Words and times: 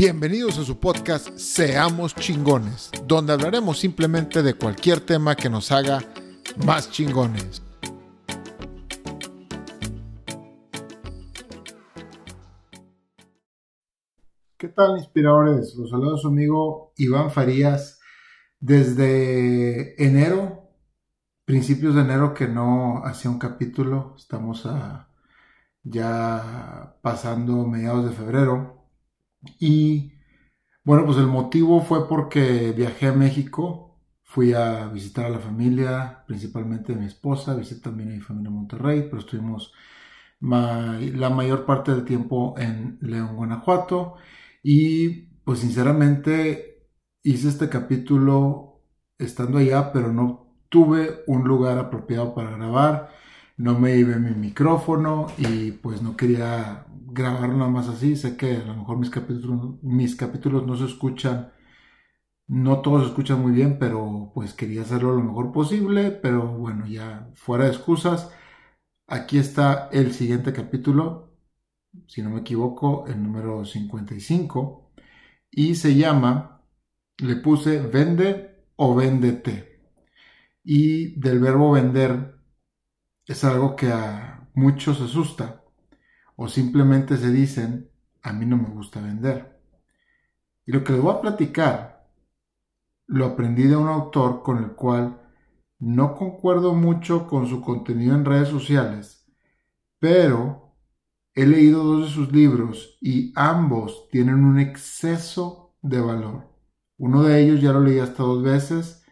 Bienvenidos 0.00 0.56
a 0.60 0.62
su 0.62 0.78
podcast 0.78 1.36
Seamos 1.38 2.14
chingones, 2.14 2.92
donde 3.04 3.32
hablaremos 3.32 3.80
simplemente 3.80 4.44
de 4.44 4.54
cualquier 4.54 5.00
tema 5.00 5.34
que 5.34 5.50
nos 5.50 5.72
haga 5.72 5.98
más 6.64 6.88
chingones. 6.92 7.64
¿Qué 14.56 14.68
tal, 14.68 14.98
inspiradores? 14.98 15.74
Los 15.74 15.90
saluda 15.90 16.16
su 16.16 16.28
amigo 16.28 16.92
Iván 16.96 17.32
Farías. 17.32 17.98
Desde 18.60 20.00
enero, 20.00 20.70
principios 21.44 21.96
de 21.96 22.02
enero 22.02 22.34
que 22.34 22.46
no 22.46 23.02
hacía 23.04 23.32
un 23.32 23.40
capítulo, 23.40 24.14
estamos 24.16 24.64
ya 25.82 26.94
pasando 27.02 27.66
mediados 27.66 28.08
de 28.08 28.12
febrero 28.12 28.77
y 29.58 30.12
bueno, 30.84 31.04
pues 31.06 31.18
el 31.18 31.26
motivo 31.26 31.82
fue 31.82 32.08
porque 32.08 32.72
viajé 32.72 33.08
a 33.08 33.12
México, 33.12 34.00
fui 34.24 34.52
a 34.54 34.88
visitar 34.88 35.26
a 35.26 35.30
la 35.30 35.38
familia, 35.38 36.24
principalmente 36.26 36.92
a 36.94 36.96
mi 36.96 37.06
esposa, 37.06 37.54
visité 37.54 37.82
también 37.82 38.10
a 38.10 38.14
mi 38.14 38.20
familia 38.20 38.48
en 38.48 38.54
Monterrey, 38.56 39.02
pero 39.04 39.18
estuvimos 39.18 39.72
la 40.40 41.30
mayor 41.30 41.66
parte 41.66 41.92
del 41.92 42.04
tiempo 42.04 42.54
en 42.58 42.98
León, 43.02 43.36
Guanajuato. 43.36 44.16
Y 44.62 45.28
pues 45.44 45.60
sinceramente 45.60 46.88
hice 47.22 47.48
este 47.48 47.68
capítulo 47.68 48.82
estando 49.18 49.58
allá, 49.58 49.92
pero 49.92 50.12
no 50.12 50.54
tuve 50.68 51.22
un 51.26 51.44
lugar 51.44 51.78
apropiado 51.78 52.34
para 52.34 52.50
grabar, 52.50 53.10
no 53.58 53.78
me 53.78 53.96
llevé 53.96 54.16
mi 54.18 54.30
micrófono 54.30 55.26
y 55.36 55.72
pues 55.72 56.00
no 56.02 56.16
quería 56.16 56.86
grabar 57.10 57.50
nada 57.50 57.70
más 57.70 57.88
así. 57.88 58.16
Sé 58.16 58.36
que 58.36 58.56
a 58.56 58.64
lo 58.64 58.76
mejor 58.76 58.98
mis 58.98 59.10
capítulos, 59.10 59.82
mis 59.82 60.16
capítulos 60.16 60.66
no 60.66 60.76
se 60.76 60.86
escuchan, 60.86 61.52
no 62.46 62.80
todos 62.80 63.02
se 63.02 63.08
escuchan 63.08 63.42
muy 63.42 63.52
bien, 63.52 63.78
pero 63.78 64.30
pues 64.34 64.54
quería 64.54 64.82
hacerlo 64.82 65.14
lo 65.14 65.22
mejor 65.24 65.52
posible. 65.52 66.12
Pero 66.12 66.46
bueno, 66.46 66.86
ya 66.86 67.30
fuera 67.34 67.64
de 67.64 67.70
excusas, 67.70 68.30
aquí 69.08 69.38
está 69.38 69.88
el 69.92 70.12
siguiente 70.12 70.52
capítulo, 70.52 71.36
si 72.06 72.22
no 72.22 72.30
me 72.30 72.40
equivoco, 72.40 73.06
el 73.08 73.22
número 73.22 73.64
55, 73.64 74.92
y 75.50 75.74
se 75.74 75.94
llama, 75.96 76.62
le 77.18 77.36
puse 77.36 77.80
vende 77.80 78.66
o 78.76 78.94
véndete. 78.94 79.80
Y 80.64 81.18
del 81.20 81.40
verbo 81.40 81.72
vender 81.72 82.37
es 83.28 83.44
algo 83.44 83.76
que 83.76 83.92
a 83.92 84.48
muchos 84.54 85.00
asusta 85.00 85.62
o 86.34 86.48
simplemente 86.48 87.16
se 87.16 87.30
dicen, 87.30 87.90
a 88.22 88.32
mí 88.32 88.46
no 88.46 88.56
me 88.56 88.70
gusta 88.70 89.00
vender. 89.00 89.60
Y 90.66 90.72
lo 90.72 90.82
que 90.82 90.94
les 90.94 91.02
voy 91.02 91.14
a 91.14 91.20
platicar, 91.20 92.08
lo 93.06 93.26
aprendí 93.26 93.64
de 93.64 93.76
un 93.76 93.88
autor 93.88 94.42
con 94.42 94.58
el 94.58 94.72
cual 94.72 95.20
no 95.78 96.14
concuerdo 96.14 96.74
mucho 96.74 97.26
con 97.26 97.46
su 97.46 97.60
contenido 97.60 98.14
en 98.14 98.24
redes 98.24 98.48
sociales, 98.48 99.26
pero 99.98 100.74
he 101.34 101.46
leído 101.46 101.84
dos 101.84 102.06
de 102.06 102.12
sus 102.12 102.32
libros 102.32 102.98
y 103.00 103.32
ambos 103.36 104.08
tienen 104.10 104.44
un 104.44 104.58
exceso 104.58 105.76
de 105.82 106.00
valor. 106.00 106.48
Uno 106.96 107.22
de 107.22 107.40
ellos 107.40 107.60
ya 107.60 107.72
lo 107.72 107.80
leí 107.80 107.98
hasta 107.98 108.22
dos 108.22 108.42
veces. 108.42 109.04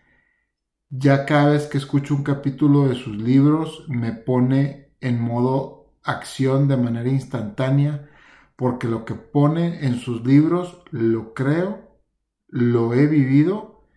Ya 0.99 1.27
cada 1.27 1.51
vez 1.51 1.67
que 1.67 1.79
escucho 1.79 2.15
un 2.15 2.23
capítulo 2.23 2.89
de 2.89 2.95
sus 2.95 3.17
libros 3.17 3.85
me 3.89 4.13
pone 4.13 4.93
en 5.01 5.21
modo 5.21 5.93
acción 6.03 6.69
de 6.69 6.77
manera 6.77 7.09
instantánea, 7.11 8.09
porque 8.57 8.89
lo 8.89 9.05
que 9.05 9.15
pone 9.15 9.85
en 9.87 9.97
sus 9.97 10.25
libros 10.25 10.83
lo 10.91 11.35
creo, 11.35 11.99
lo 12.49 12.95
he 12.95 13.07
vivido 13.09 13.89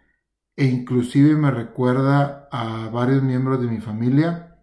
e 0.58 0.66
inclusive 0.66 1.36
me 1.36 1.52
recuerda 1.52 2.50
a 2.52 2.90
varios 2.90 3.24
miembros 3.24 3.62
de 3.62 3.68
mi 3.68 3.80
familia, 3.80 4.60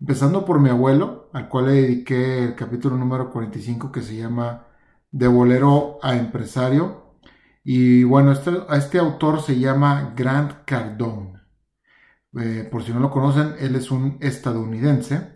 empezando 0.00 0.44
por 0.44 0.60
mi 0.60 0.70
abuelo, 0.70 1.30
al 1.32 1.48
cual 1.48 1.66
le 1.66 1.72
dediqué 1.72 2.44
el 2.44 2.54
capítulo 2.56 2.96
número 2.96 3.30
45 3.32 3.90
que 3.92 4.02
se 4.02 4.16
llama 4.16 4.68
De 5.10 5.28
bolero 5.28 5.98
a 6.02 6.16
empresario. 6.16 7.16
Y 7.64 8.04
bueno, 8.04 8.32
este, 8.32 8.52
este 8.76 8.98
autor 8.98 9.42
se 9.42 9.58
llama 9.58 10.14
Grant 10.16 10.64
Cardone. 10.66 11.33
Eh, 12.40 12.68
por 12.70 12.82
si 12.82 12.92
no 12.92 13.00
lo 13.00 13.10
conocen, 13.10 13.54
él 13.60 13.76
es 13.76 13.90
un 13.90 14.18
estadounidense 14.20 15.34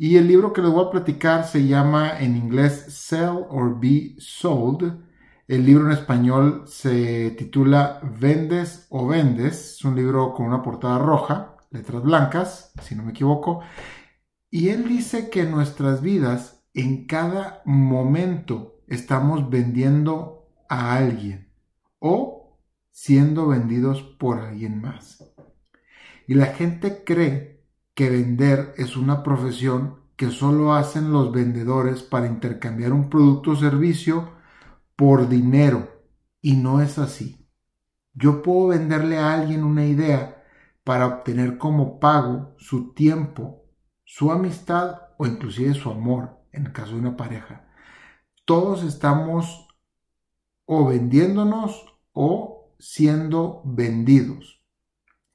y 0.00 0.16
el 0.16 0.28
libro 0.28 0.52
que 0.52 0.62
les 0.62 0.70
voy 0.70 0.86
a 0.86 0.90
platicar 0.90 1.44
se 1.44 1.66
llama 1.66 2.20
en 2.20 2.36
inglés 2.36 2.84
Sell 2.88 3.46
or 3.50 3.80
Be 3.80 4.14
Sold. 4.18 5.04
El 5.48 5.66
libro 5.66 5.86
en 5.86 5.92
español 5.92 6.62
se 6.66 7.32
titula 7.32 8.00
Vendes 8.20 8.86
o 8.90 9.08
Vendes. 9.08 9.74
Es 9.74 9.84
un 9.84 9.96
libro 9.96 10.34
con 10.34 10.46
una 10.46 10.62
portada 10.62 11.00
roja, 11.00 11.56
letras 11.72 12.00
blancas, 12.04 12.72
si 12.80 12.94
no 12.94 13.02
me 13.02 13.10
equivoco. 13.10 13.60
Y 14.50 14.68
él 14.68 14.86
dice 14.86 15.30
que 15.30 15.40
en 15.42 15.50
nuestras 15.50 16.00
vidas, 16.00 16.64
en 16.74 17.08
cada 17.08 17.62
momento, 17.64 18.80
estamos 18.86 19.50
vendiendo 19.50 20.48
a 20.68 20.94
alguien 20.94 21.52
o 21.98 22.56
siendo 22.92 23.48
vendidos 23.48 24.02
por 24.02 24.38
alguien 24.38 24.80
más. 24.80 25.24
Y 26.28 26.34
la 26.34 26.46
gente 26.46 27.04
cree 27.04 27.64
que 27.94 28.10
vender 28.10 28.74
es 28.76 28.98
una 28.98 29.22
profesión 29.22 30.00
que 30.14 30.30
solo 30.30 30.74
hacen 30.74 31.10
los 31.10 31.32
vendedores 31.32 32.02
para 32.02 32.26
intercambiar 32.26 32.92
un 32.92 33.08
producto 33.08 33.52
o 33.52 33.56
servicio 33.56 34.32
por 34.94 35.30
dinero. 35.30 35.88
Y 36.42 36.56
no 36.56 36.82
es 36.82 36.98
así. 36.98 37.48
Yo 38.12 38.42
puedo 38.42 38.68
venderle 38.68 39.16
a 39.16 39.32
alguien 39.32 39.64
una 39.64 39.86
idea 39.86 40.44
para 40.84 41.06
obtener 41.06 41.56
como 41.56 41.98
pago 41.98 42.54
su 42.58 42.92
tiempo, 42.92 43.64
su 44.04 44.30
amistad 44.30 44.96
o 45.16 45.26
inclusive 45.26 45.72
su 45.72 45.88
amor, 45.90 46.42
en 46.52 46.66
el 46.66 46.72
caso 46.72 46.92
de 46.92 46.98
una 46.98 47.16
pareja. 47.16 47.70
Todos 48.44 48.82
estamos 48.82 49.66
o 50.66 50.84
vendiéndonos 50.84 51.86
o 52.12 52.74
siendo 52.78 53.62
vendidos. 53.64 54.57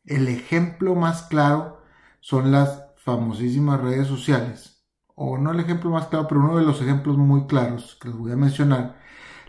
El 0.06 0.28
ejemplo 0.28 0.96
más 0.96 1.24
claro 1.24 1.82
son 2.20 2.52
las 2.52 2.84
famosísimas 2.98 3.82
redes 3.82 4.08
sociales, 4.08 4.86
o 5.16 5.38
no 5.38 5.52
el 5.52 5.60
ejemplo 5.60 5.90
más 5.92 6.08
claro, 6.08 6.28
pero 6.28 6.42
uno 6.42 6.58
de 6.58 6.66
los 6.66 6.82
ejemplos 6.82 7.18
muy 7.18 7.48
claros 7.48 7.98
que 8.02 8.10
les 8.10 8.18
voy 8.18 8.32
a 8.32 8.38
mencionar. 8.38 9.00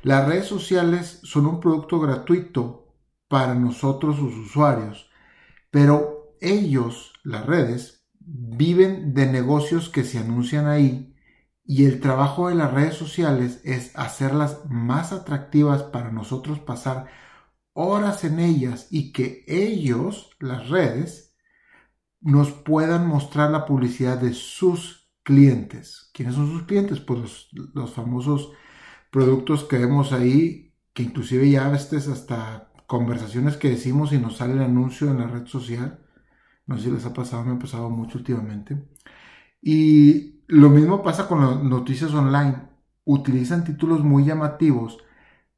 Las 0.03 0.27
redes 0.29 0.47
sociales 0.47 1.21
son 1.25 1.47
un 1.47 1.61
producto 1.61 1.99
gratuito 2.01 2.95
para 3.29 3.55
nosotros 3.55 4.17
sus 4.17 4.35
usuarios, 4.37 5.11
pero 5.71 6.37
ellos, 6.41 7.13
las 7.25 7.47
redes, 7.47 8.07
viven 8.21 9.15
de 9.15 9.27
negocios 9.27 9.89
que 9.89 10.05
se 10.05 10.19
anuncian 10.19 10.67
ahí 10.67 11.15
y 11.65 11.87
el 11.87 12.01
trabajo 12.01 12.49
de 12.49 12.55
las 12.55 12.73
redes 12.73 12.95
sociales 12.95 13.61
es 13.65 13.97
hacerlas 13.99 14.61
más 14.69 15.13
atractivas 15.13 15.83
para 15.83 16.11
nosotros 16.11 16.59
pasar 16.59 17.07
horas 17.75 18.25
en 18.25 18.39
ellas 18.39 18.89
y 18.91 19.13
que 19.13 19.45
ellos, 19.47 20.31
las 20.41 20.71
redes, 20.71 21.37
nos 22.21 22.53
puedan 22.53 23.07
mostrar 23.07 23.51
la 23.51 23.67
publicidad 23.67 24.19
de 24.19 24.33
sus 24.33 25.11
clientes. 25.23 26.11
¿Quiénes 26.15 26.37
son 26.37 26.51
sus 26.51 26.63
clientes? 26.63 27.01
Pues 27.01 27.49
los, 27.53 27.93
famosos 27.93 28.53
productos 29.11 29.65
que 29.65 29.79
vemos 29.79 30.13
ahí, 30.13 30.75
que 30.95 31.03
inclusive 31.03 31.51
ya 31.51 31.73
estés 31.75 32.09
hasta 32.09 32.73
conversaciones 32.87 33.57
que 33.57 33.71
decimos 33.71 34.13
y 34.13 34.19
nos 34.19 34.39
sale 34.39 34.55
el 34.55 34.63
anuncio 34.63 35.11
en 35.11 35.19
la 35.19 35.27
red 35.27 35.47
social. 35.47 36.01
No 36.67 36.79
sé 36.79 36.85
si 36.85 36.91
les 36.93 37.05
ha 37.05 37.13
pasado, 37.13 37.45
me 37.45 37.57
ha 37.57 37.59
pasado 37.59 37.91
mucho 37.91 38.19
últimamente. 38.19 38.89
Y 39.61 40.43
lo 40.47 40.71
mismo 40.71 41.03
pasa 41.03 41.29
con 41.29 41.41
las 41.41 41.63
noticias 41.63 42.13
online. 42.15 42.69
Utilizan 43.05 43.65
títulos 43.65 44.03
muy 44.03 44.25
llamativos 44.25 44.99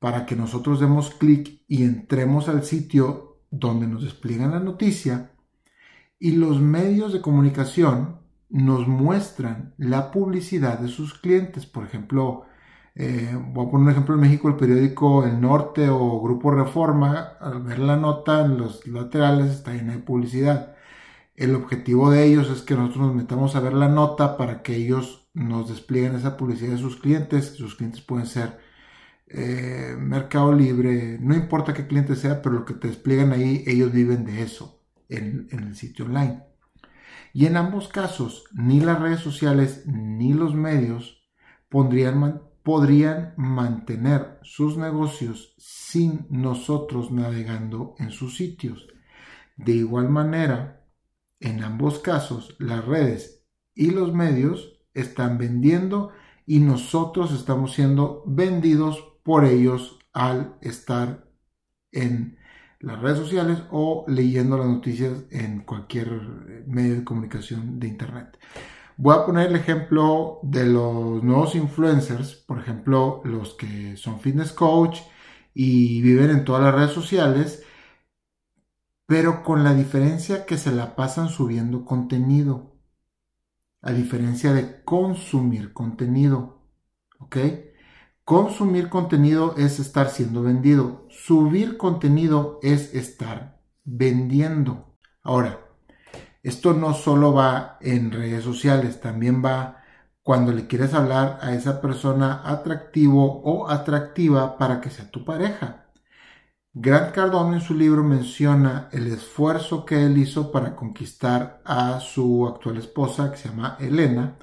para 0.07 0.25
que 0.25 0.37
nosotros 0.37 0.79
demos 0.79 1.11
clic 1.11 1.63
y 1.67 1.83
entremos 1.83 2.49
al 2.49 2.63
sitio 2.63 3.41
donde 3.51 3.89
nos 3.89 4.05
despliegan 4.05 4.53
la 4.53 4.61
noticia 4.61 5.33
y 6.21 6.31
los 6.31 6.61
medios 6.61 7.13
de 7.13 7.21
comunicación 7.21 8.21
nos 8.49 8.87
muestran 8.87 9.75
la 9.79 10.13
publicidad 10.13 10.79
de 10.79 10.87
sus 10.87 11.15
clientes. 11.15 11.67
Por 11.67 11.83
ejemplo, 11.83 12.45
eh, 12.95 13.37
voy 13.49 13.67
a 13.67 13.71
poner 13.73 13.87
un 13.87 13.91
ejemplo 13.91 14.15
en 14.15 14.21
México, 14.21 14.47
el 14.47 14.55
periódico 14.55 15.25
El 15.25 15.41
Norte 15.41 15.89
o 15.89 16.21
Grupo 16.23 16.53
Reforma, 16.53 17.33
al 17.41 17.65
ver 17.65 17.81
la 17.81 17.97
nota 17.97 18.45
en 18.45 18.59
los 18.59 18.87
laterales 18.87 19.51
está 19.51 19.73
llena 19.73 19.95
de 19.95 19.99
publicidad. 19.99 20.77
El 21.35 21.53
objetivo 21.57 22.13
de 22.13 22.27
ellos 22.27 22.49
es 22.49 22.63
que 22.63 22.77
nosotros 22.77 23.09
nos 23.09 23.17
metamos 23.17 23.57
a 23.57 23.61
ver 23.61 23.73
la 23.73 23.89
nota 23.89 24.37
para 24.37 24.63
que 24.63 24.77
ellos 24.77 25.29
nos 25.35 25.69
desplieguen 25.69 26.15
esa 26.15 26.37
publicidad 26.37 26.75
de 26.75 26.79
sus 26.79 26.95
clientes. 26.95 27.57
Sus 27.57 27.75
clientes 27.75 28.03
pueden 28.03 28.27
ser 28.27 28.65
eh, 29.29 29.97
Mercado 29.99 30.53
Libre, 30.53 31.19
no 31.21 31.35
importa 31.35 31.75
qué 31.75 31.87
cliente 31.87 32.15
sea, 32.15 32.43
pero 32.43 32.57
lo 32.57 32.65
que 32.65 32.75
te 32.75 32.89
despliegan 32.89 33.33
ahí, 33.33 33.65
ellos 33.67 33.93
viven 33.93 34.25
de 34.25 34.43
eso 34.43 34.85
en, 35.09 35.49
el 35.51 35.75
sitio 35.75 36.05
online. 36.05 36.45
Y 37.33 37.47
en 37.47 37.57
ambos 37.57 37.89
casos, 37.89 38.45
ni 38.53 38.81
las 38.81 39.01
redes 39.01 39.21
sociales 39.21 39.85
ni 39.87 40.33
los 40.33 40.55
medios 40.55 41.29
podrían, 41.69 42.43
podrían 42.63 43.35
mantener 43.37 44.39
sus 44.43 44.79
negocios 44.79 45.55
sin 45.59 46.27
nosotros 46.31 47.11
navegando 47.11 47.95
en 47.99 48.11
sus 48.11 48.37
sitios. 48.37 48.87
De 49.57 49.73
igual 49.73 50.09
manera, 50.09 50.87
en 51.41 51.63
ambos 51.63 51.99
casos, 51.99 52.57
las 52.59 52.85
redes 52.85 53.45
y 53.75 53.91
los 53.91 54.15
medios 54.15 54.81
están 54.95 55.37
vendiendo 55.37 56.13
y 56.47 56.61
nosotros 56.61 57.33
estamos 57.33 57.75
siendo 57.75 58.23
vendidos 58.25 59.16
por 59.27 59.45
ellos 59.45 59.99
al 60.13 60.57
estar 60.61 61.27
en 61.91 62.39
las 62.79 63.01
redes 63.01 63.19
sociales 63.19 63.59
o 63.73 64.05
leyendo 64.07 64.57
las 64.57 64.69
noticias 64.69 65.25
en 65.33 65.63
cualquier 65.63 66.09
medio 66.69 66.95
de 66.95 67.05
comunicación 67.05 67.81
de 67.81 67.89
internet. 67.89 68.39
Voy 68.97 69.17
a 69.17 69.27
poner 69.27 69.49
el 69.49 69.57
ejemplo 69.57 70.39
de 70.45 70.67
los 70.67 71.25
nuevos 71.25 71.57
influencers, 71.57 72.37
por 72.37 72.61
ejemplo, 72.61 73.21
los 73.25 73.55
que 73.55 73.97
son 73.97 74.21
fitness 74.21 74.53
coach 74.53 75.01
y 75.53 76.01
viven 76.03 76.31
en 76.31 76.45
todas 76.45 76.63
las 76.63 76.75
redes 76.75 76.93
sociales, 76.93 77.65
pero 79.07 79.43
con 79.43 79.65
la 79.65 79.75
diferencia 79.75 80.47
que 80.47 80.57
se 80.57 80.71
la 80.71 80.95
pasan 80.95 81.31
subiendo 81.31 81.85
contenido, 81.85 82.77
a 83.83 83.91
diferencia 83.93 84.53
de 84.53 84.85
consumir 84.85 85.73
contenido, 85.73 86.63
¿ok? 87.19 87.37
Consumir 88.27 88.89
contenido 88.89 89.55
es 89.57 89.79
estar 89.79 90.09
siendo 90.09 90.43
vendido, 90.43 91.07
subir 91.11 91.77
contenido 91.77 92.59
es 92.61 92.93
estar 92.93 93.61
vendiendo. 93.85 94.99
Ahora, 95.23 95.61
esto 96.43 96.75
no 96.75 96.93
solo 96.93 97.33
va 97.33 97.79
en 97.81 98.11
redes 98.11 98.43
sociales, 98.43 99.01
también 99.01 99.45
va 99.45 99.77
cuando 100.25 100.51
le 100.51 100.67
quieres 100.67 100.93
hablar 100.93 101.39
a 101.41 101.55
esa 101.55 101.81
persona 101.81 102.43
atractivo 102.45 103.43
o 103.45 103.71
atractiva 103.71 104.59
para 104.59 104.81
que 104.81 104.91
sea 104.91 105.09
tu 105.09 105.25
pareja. 105.25 105.87
Grant 106.73 107.15
Cardone 107.15 107.59
en 107.59 107.63
su 107.63 107.75
libro 107.75 108.03
menciona 108.03 108.89
el 108.91 109.07
esfuerzo 109.07 109.85
que 109.85 110.05
él 110.05 110.19
hizo 110.19 110.51
para 110.51 110.75
conquistar 110.75 111.63
a 111.65 112.01
su 112.01 112.45
actual 112.49 112.79
esposa 112.79 113.31
que 113.31 113.37
se 113.37 113.51
llama 113.51 113.77
Elena 113.79 114.37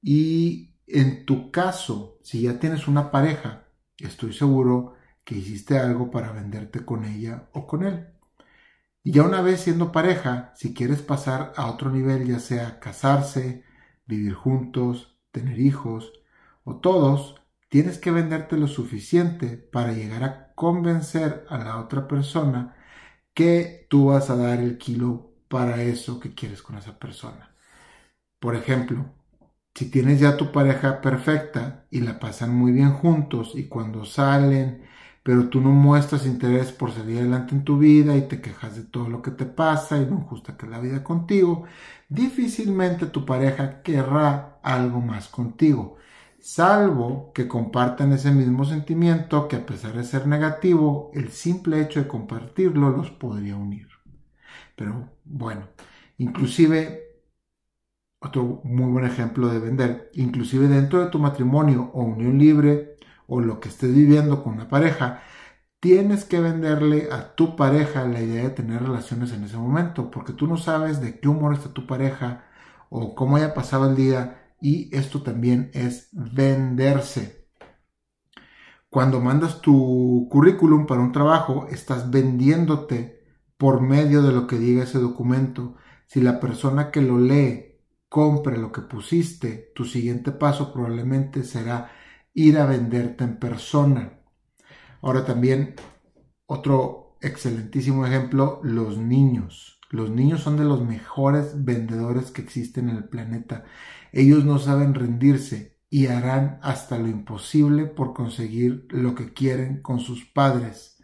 y 0.00 0.71
en 0.92 1.24
tu 1.26 1.50
caso, 1.50 2.18
si 2.22 2.42
ya 2.42 2.58
tienes 2.58 2.88
una 2.88 3.10
pareja, 3.10 3.68
estoy 3.98 4.32
seguro 4.32 4.94
que 5.24 5.36
hiciste 5.36 5.78
algo 5.78 6.10
para 6.10 6.32
venderte 6.32 6.84
con 6.84 7.04
ella 7.04 7.48
o 7.52 7.66
con 7.66 7.84
él. 7.84 8.08
Y 9.04 9.12
ya 9.12 9.24
una 9.24 9.40
vez 9.42 9.60
siendo 9.62 9.92
pareja, 9.92 10.52
si 10.56 10.74
quieres 10.74 11.02
pasar 11.02 11.52
a 11.56 11.70
otro 11.70 11.90
nivel, 11.90 12.26
ya 12.26 12.38
sea 12.38 12.78
casarse, 12.80 13.64
vivir 14.06 14.34
juntos, 14.34 15.18
tener 15.32 15.58
hijos 15.60 16.12
o 16.64 16.76
todos, 16.76 17.36
tienes 17.68 17.98
que 17.98 18.10
venderte 18.10 18.56
lo 18.56 18.68
suficiente 18.68 19.56
para 19.56 19.92
llegar 19.92 20.24
a 20.24 20.54
convencer 20.54 21.46
a 21.48 21.58
la 21.58 21.80
otra 21.80 22.06
persona 22.06 22.76
que 23.34 23.86
tú 23.90 24.06
vas 24.06 24.30
a 24.30 24.36
dar 24.36 24.60
el 24.60 24.78
kilo 24.78 25.32
para 25.48 25.82
eso 25.82 26.20
que 26.20 26.34
quieres 26.34 26.62
con 26.62 26.76
esa 26.76 26.98
persona. 26.98 27.54
Por 28.38 28.56
ejemplo, 28.56 29.06
si 29.74 29.90
tienes 29.90 30.20
ya 30.20 30.36
tu 30.36 30.52
pareja 30.52 31.00
perfecta 31.00 31.86
y 31.90 32.00
la 32.00 32.18
pasan 32.18 32.54
muy 32.54 32.72
bien 32.72 32.92
juntos 32.92 33.52
y 33.54 33.68
cuando 33.68 34.04
salen 34.04 34.82
pero 35.22 35.48
tú 35.48 35.60
no 35.60 35.70
muestras 35.70 36.26
interés 36.26 36.72
por 36.72 36.92
salir 36.92 37.18
adelante 37.18 37.54
en 37.54 37.64
tu 37.64 37.78
vida 37.78 38.16
y 38.16 38.22
te 38.22 38.40
quejas 38.40 38.76
de 38.76 38.82
todo 38.82 39.08
lo 39.08 39.22
que 39.22 39.30
te 39.30 39.46
pasa 39.46 39.98
y 39.98 40.06
no 40.06 40.26
gusta 40.28 40.56
que 40.56 40.66
la 40.66 40.80
vida 40.80 41.04
contigo, 41.04 41.64
difícilmente 42.08 43.06
tu 43.06 43.24
pareja 43.24 43.82
querrá 43.82 44.58
algo 44.62 45.00
más 45.00 45.28
contigo, 45.28 45.96
salvo 46.40 47.32
que 47.32 47.46
compartan 47.46 48.12
ese 48.12 48.32
mismo 48.32 48.64
sentimiento 48.64 49.46
que 49.46 49.56
a 49.56 49.66
pesar 49.66 49.92
de 49.94 50.04
ser 50.04 50.26
negativo, 50.26 51.12
el 51.14 51.30
simple 51.30 51.80
hecho 51.80 52.00
de 52.00 52.08
compartirlo 52.08 52.90
los 52.90 53.10
podría 53.10 53.56
unir. 53.56 53.88
Pero 54.74 55.08
bueno, 55.24 55.68
inclusive 56.18 57.11
otro 58.22 58.60
muy 58.64 58.90
buen 58.90 59.04
ejemplo 59.04 59.48
de 59.48 59.58
vender, 59.58 60.10
inclusive 60.14 60.68
dentro 60.68 61.00
de 61.00 61.10
tu 61.10 61.18
matrimonio 61.18 61.90
o 61.92 62.04
unión 62.04 62.38
libre 62.38 62.96
o 63.26 63.40
lo 63.40 63.60
que 63.60 63.68
estés 63.68 63.94
viviendo 63.94 64.42
con 64.42 64.54
una 64.54 64.68
pareja, 64.68 65.22
tienes 65.80 66.24
que 66.24 66.40
venderle 66.40 67.08
a 67.10 67.34
tu 67.34 67.56
pareja 67.56 68.04
la 68.04 68.20
idea 68.20 68.44
de 68.44 68.50
tener 68.50 68.82
relaciones 68.82 69.32
en 69.32 69.44
ese 69.44 69.56
momento, 69.56 70.10
porque 70.10 70.32
tú 70.32 70.46
no 70.46 70.56
sabes 70.56 71.00
de 71.00 71.18
qué 71.18 71.28
humor 71.28 71.54
está 71.54 71.72
tu 71.72 71.86
pareja 71.86 72.44
o 72.88 73.14
cómo 73.14 73.36
haya 73.36 73.54
pasado 73.54 73.90
el 73.90 73.96
día 73.96 74.54
y 74.60 74.94
esto 74.96 75.22
también 75.22 75.70
es 75.74 76.08
venderse. 76.12 77.48
Cuando 78.88 79.20
mandas 79.20 79.60
tu 79.60 80.28
currículum 80.30 80.86
para 80.86 81.00
un 81.00 81.12
trabajo, 81.12 81.66
estás 81.70 82.10
vendiéndote 82.10 83.24
por 83.56 83.80
medio 83.80 84.22
de 84.22 84.32
lo 84.32 84.46
que 84.46 84.58
diga 84.58 84.84
ese 84.84 84.98
documento. 84.98 85.76
Si 86.06 86.20
la 86.20 86.38
persona 86.38 86.90
que 86.90 87.00
lo 87.00 87.18
lee 87.18 87.71
compre 88.12 88.58
lo 88.58 88.70
que 88.72 88.82
pusiste, 88.82 89.72
tu 89.74 89.86
siguiente 89.86 90.32
paso 90.32 90.70
probablemente 90.70 91.44
será 91.44 91.90
ir 92.34 92.58
a 92.58 92.66
venderte 92.66 93.24
en 93.24 93.38
persona. 93.38 94.20
Ahora 95.00 95.24
también 95.24 95.76
otro 96.44 97.16
excelentísimo 97.22 98.04
ejemplo, 98.04 98.60
los 98.64 98.98
niños. 98.98 99.80
Los 99.88 100.10
niños 100.10 100.42
son 100.42 100.58
de 100.58 100.64
los 100.64 100.86
mejores 100.86 101.64
vendedores 101.64 102.30
que 102.30 102.42
existen 102.42 102.90
en 102.90 102.96
el 102.96 103.08
planeta. 103.08 103.64
Ellos 104.12 104.44
no 104.44 104.58
saben 104.58 104.92
rendirse 104.94 105.78
y 105.88 106.08
harán 106.08 106.58
hasta 106.60 106.98
lo 106.98 107.08
imposible 107.08 107.86
por 107.86 108.12
conseguir 108.12 108.88
lo 108.90 109.14
que 109.14 109.32
quieren 109.32 109.80
con 109.80 110.00
sus 110.00 110.26
padres. 110.26 111.02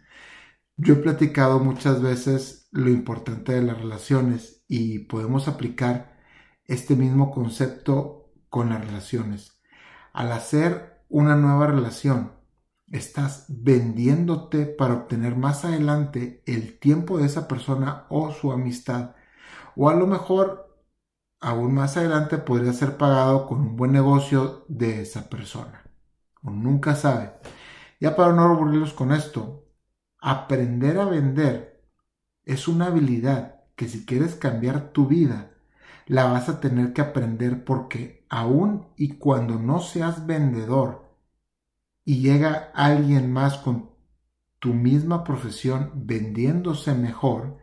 Yo 0.77 0.93
he 0.93 0.97
platicado 0.97 1.59
muchas 1.59 2.03
veces 2.03 2.67
lo 2.71 2.91
importante 2.91 3.53
de 3.53 3.63
las 3.63 3.79
relaciones 3.79 4.63
y 4.67 4.99
podemos 4.99 5.47
aplicar 5.47 6.08
este 6.69 6.95
mismo 6.95 7.31
concepto 7.31 8.31
con 8.49 8.69
las 8.69 8.85
relaciones. 8.85 9.59
Al 10.13 10.31
hacer 10.31 11.03
una 11.09 11.35
nueva 11.35 11.67
relación. 11.67 12.33
Estás 12.91 13.45
vendiéndote 13.49 14.65
para 14.65 14.93
obtener 14.93 15.35
más 15.35 15.65
adelante 15.65 16.43
el 16.45 16.79
tiempo 16.79 17.17
de 17.17 17.25
esa 17.25 17.47
persona 17.47 18.05
o 18.09 18.31
su 18.31 18.51
amistad. 18.51 19.15
O 19.75 19.89
a 19.89 19.95
lo 19.95 20.07
mejor, 20.07 20.79
aún 21.39 21.73
más 21.73 21.97
adelante, 21.97 22.37
podría 22.37 22.73
ser 22.73 22.97
pagado 22.97 23.47
con 23.47 23.59
un 23.59 23.75
buen 23.75 23.91
negocio 23.91 24.65
de 24.67 25.01
esa 25.01 25.29
persona. 25.29 25.83
Nunca 26.41 26.95
sabe. 26.95 27.33
Ya 27.99 28.15
para 28.15 28.33
no 28.33 28.43
aburrirlos 28.43 28.93
con 28.93 29.11
esto, 29.11 29.65
aprender 30.19 30.99
a 30.99 31.05
vender 31.05 31.83
es 32.43 32.67
una 32.67 32.87
habilidad 32.87 33.63
que 33.75 33.87
si 33.87 34.05
quieres 34.05 34.35
cambiar 34.35 34.91
tu 34.91 35.07
vida, 35.07 35.48
la 36.09 36.25
vas 36.25 36.49
a 36.49 36.59
tener 36.59 36.91
que 36.91 37.01
aprender 37.01 37.63
porque 37.63 38.25
aún 38.29 38.87
y 38.97 39.17
cuando 39.19 39.59
no 39.59 39.79
seas 39.79 40.25
vendedor 40.25 41.07
y 42.03 42.21
llega 42.21 42.71
alguien 42.73 43.31
más 43.31 43.57
con 43.57 43.91
tu 44.57 44.73
misma 44.73 45.23
profesión 45.23 45.91
vendiéndose 45.93 46.95
mejor, 46.95 47.59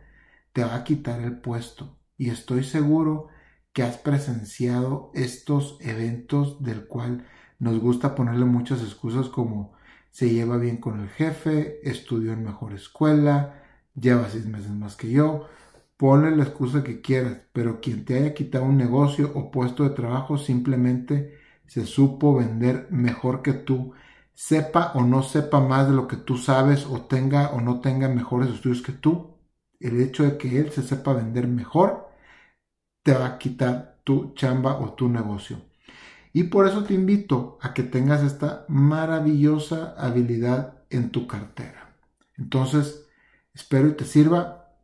te 0.53 0.63
va 0.63 0.75
a 0.75 0.83
quitar 0.85 1.19
el 1.19 1.39
puesto. 1.39 1.99
Y 2.17 2.29
estoy 2.29 2.63
seguro 2.63 3.27
que 3.73 3.83
has 3.83 3.97
presenciado 3.97 5.11
estos 5.13 5.77
eventos 5.81 6.63
del 6.63 6.87
cual 6.87 7.27
nos 7.59 7.77
gusta 7.81 8.15
ponerle 8.15 8.45
muchas 8.45 8.81
excusas 8.81 9.27
como 9.27 9.73
se 10.09 10.29
lleva 10.29 10.55
bien 10.57 10.77
con 10.77 11.01
el 11.01 11.09
jefe, 11.09 11.81
estudió 11.83 12.31
en 12.31 12.45
mejor 12.45 12.73
escuela, 12.73 13.61
lleva 13.93 14.29
seis 14.29 14.45
meses 14.45 14.71
más 14.71 14.95
que 14.95 15.11
yo, 15.11 15.47
Ponle 15.97 16.35
la 16.35 16.43
excusa 16.43 16.83
que 16.83 17.01
quieras, 17.01 17.41
pero 17.53 17.81
quien 17.81 18.05
te 18.05 18.17
haya 18.17 18.33
quitado 18.33 18.65
un 18.65 18.77
negocio 18.77 19.31
o 19.33 19.49
puesto 19.51 19.83
de 19.83 19.89
trabajo 19.91 20.37
simplemente 20.37 21.37
se 21.65 21.85
supo 21.85 22.35
vender 22.35 22.87
mejor 22.91 23.41
que 23.41 23.53
tú, 23.53 23.93
sepa 24.33 24.91
o 24.93 25.01
no 25.01 25.23
sepa 25.23 25.59
más 25.59 25.87
de 25.87 25.95
lo 25.95 26.07
que 26.07 26.17
tú 26.17 26.37
sabes 26.37 26.85
o 26.85 27.01
tenga 27.01 27.49
o 27.49 27.61
no 27.61 27.81
tenga 27.81 28.07
mejores 28.07 28.49
estudios 28.49 28.83
que 28.83 28.91
tú. 28.91 29.37
El 29.79 29.99
hecho 29.99 30.23
de 30.23 30.37
que 30.37 30.59
él 30.59 30.71
se 30.71 30.83
sepa 30.83 31.13
vender 31.13 31.47
mejor 31.47 32.09
te 33.03 33.13
va 33.13 33.25
a 33.25 33.37
quitar 33.39 33.99
tu 34.03 34.33
chamba 34.35 34.77
o 34.79 34.93
tu 34.93 35.09
negocio. 35.09 35.61
Y 36.33 36.43
por 36.43 36.67
eso 36.67 36.83
te 36.83 36.93
invito 36.93 37.57
a 37.61 37.73
que 37.73 37.83
tengas 37.83 38.21
esta 38.21 38.65
maravillosa 38.67 39.95
habilidad 39.97 40.83
en 40.89 41.09
tu 41.09 41.25
cartera. 41.25 41.95
Entonces, 42.37 43.07
espero 43.53 43.87
y 43.87 43.93
te 43.93 44.05
sirva 44.05 44.66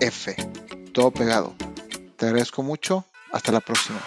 F. 0.00 0.34
Todo 0.92 1.10
pegado. 1.10 1.54
Te 2.16 2.26
agradezco 2.26 2.62
mucho. 2.62 3.04
Hasta 3.32 3.52
la 3.52 3.60
próxima. 3.60 4.00